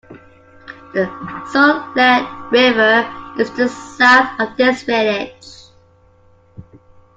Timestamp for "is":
3.39-3.51